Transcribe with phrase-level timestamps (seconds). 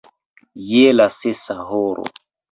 [0.69, 2.07] je la sesa horo.